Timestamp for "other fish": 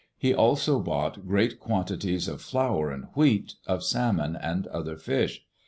4.65-5.45